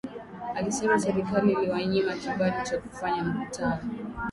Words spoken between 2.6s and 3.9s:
cha kufanya mkutano